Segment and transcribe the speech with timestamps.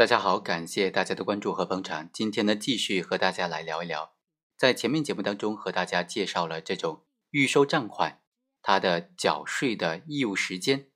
[0.00, 2.08] 大家好，感谢大家的关注和捧场。
[2.10, 4.14] 今天呢，继续和大家来聊一聊，
[4.56, 8.22] 在前面节目当中和大家介绍了这种预收账款，
[8.62, 10.86] 它的缴税的义务时间，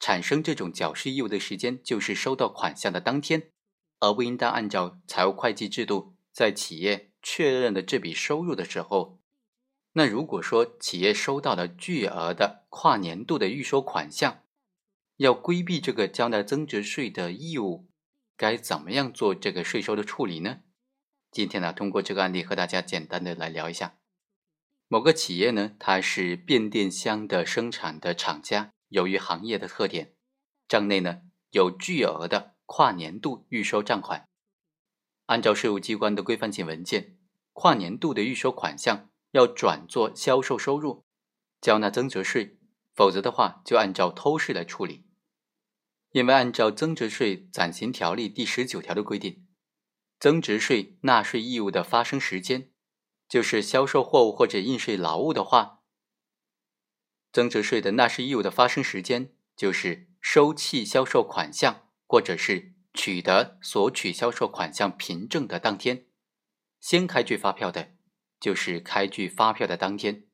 [0.00, 3.50] 产生这种缴税义务的时间就是收到款项的当天，
[4.00, 9.20] 而不应当按照财务会计制度，在企业确认了这笔收入的时候。
[9.92, 14.40] 那如果说企业收到了巨额的跨年度的预收款项，
[15.18, 17.90] 要规避这个交纳增值税的义务，
[18.36, 20.60] 该怎么样做这个税收的处理呢？
[21.30, 23.96] 今天呢，通过这个案例和大家简单的来聊一下。
[24.88, 30.14] 某个企业呢，它是变电箱的生产的厂家，由于行业的特点，
[30.68, 34.28] 账内呢有巨额的跨年度预收账款。
[35.26, 37.16] 按照税务机关的规范性文件，
[37.52, 39.10] 跨年度的预收款项。
[39.34, 41.04] 要转做销售收入，
[41.60, 42.56] 交纳增值税，
[42.94, 45.08] 否则的话就按照偷税来处理。
[46.14, 49.44] 因为按照增值税暂行条例第十九条的规定，
[50.20, 52.70] 增值税纳税义务的发生时间，
[53.28, 55.80] 就是销售货物或者应税劳务的话，
[57.32, 66.06] 增值税的纳税义务的发生时间就是收契销售款项或者是取得索取销售款项凭证的当天，
[66.78, 67.94] 先开具发票的。
[68.40, 70.26] 就是开具发票的当天，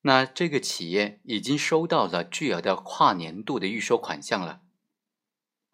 [0.00, 4.62] 那这个企业已经收到了巨额的跨年度的预收款项了，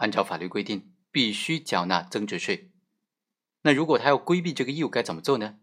[0.00, 2.72] 按照法律规定必须缴纳增值税。
[3.62, 5.60] 那如果他要规避这个义务，该怎么做呢？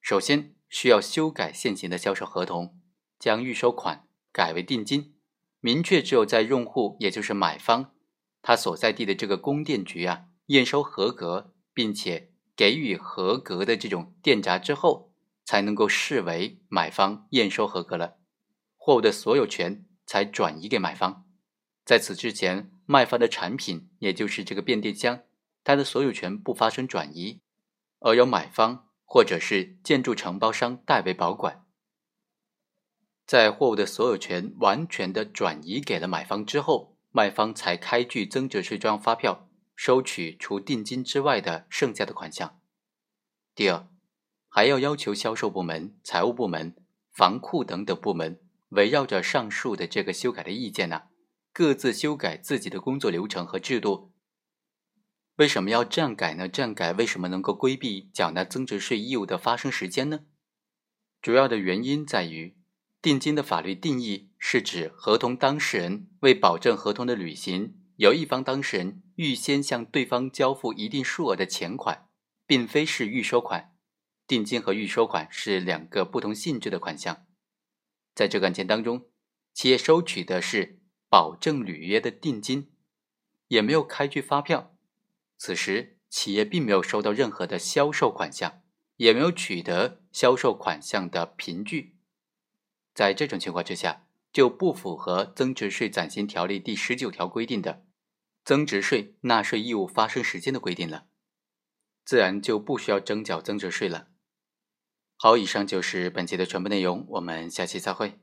[0.00, 2.78] 首先需要修改现行的销售合同，
[3.18, 5.14] 将预收款改为定金，
[5.60, 7.92] 明确只有在用户也就是买方
[8.40, 12.28] 他所在地的这个供电局啊验收合格，并且。
[12.54, 15.10] 给予合格的这种电闸之后，
[15.42, 18.18] 才能够视为买方验收合格了，
[18.76, 21.26] 货物的所有权才转移给买方。
[21.82, 25.20] 在此之前，卖方的产品，也就是这个变电箱，
[25.64, 27.40] 它的所有权不发生转移，
[28.00, 31.64] 而由买方或者是建筑承包商代为保管。
[33.26, 39.48] 在货物的所有权完全的转移给了买方之后，卖方才开具增值税专用发票。
[39.74, 42.60] 收取除定金之外的剩下的款项。
[43.54, 43.88] 第二，
[44.48, 46.76] 还要要求销售部门、财务部门、
[47.10, 51.04] 房库等等部门，围绕着上述的这个修改的意见呢，
[51.52, 54.12] 各自修改自己的工作流程和制度。
[55.36, 56.48] 为什么要这样改呢？
[56.48, 60.20] 这样改为什么能够规避缴纳增值税义务的发生时间呢？
[61.20, 62.56] 主要的原因在于，
[63.00, 67.78] 定金的法律定义是指合同当事人为保证合同的履行。
[67.96, 72.08] 由一方当事人预先向对方交付一定数额的钱款，
[72.46, 73.74] 并非是预收款。
[74.26, 77.26] 定金和预收款是两个不同性质的款项。
[78.14, 79.08] 在这个案件当中，
[79.54, 80.81] 企业收取的是
[81.12, 82.72] 保证履约的定金，
[83.48, 84.74] 也没有开具发票。
[85.36, 88.62] 此时，企业并没有收到任何的销售款项，
[88.96, 91.98] 也没有取得销售款项的凭据。
[92.94, 97.84] 在这种情况之下，就不符合增值税暂行条例第十九条规定的。
[98.42, 101.08] 增值税纳税义务发生时间的规定了，
[102.06, 104.08] 自然就不需要征缴增值税了。
[105.16, 108.18] 好，以上就是本期的全部内容，我们下期再会。